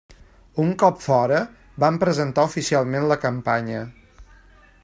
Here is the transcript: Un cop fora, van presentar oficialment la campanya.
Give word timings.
Un 0.63 0.71
cop 0.83 1.03
fora, 1.07 1.41
van 1.85 2.01
presentar 2.05 2.49
oficialment 2.51 3.09
la 3.13 3.19
campanya. 3.27 3.89